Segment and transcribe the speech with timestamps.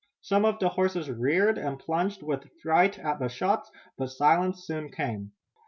[0.21, 4.89] Some of the horses reared and plunged with fright at the shots, but silence soon
[4.89, 5.31] came.